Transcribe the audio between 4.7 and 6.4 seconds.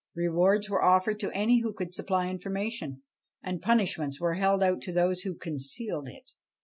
to those who concealed it.